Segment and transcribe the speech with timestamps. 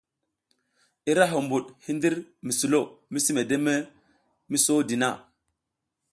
[1.11, 2.15] Ira huɓuɗ hindir
[2.45, 2.79] mi sulo
[3.11, 3.73] misi medeme
[4.49, 5.09] mi sodi na.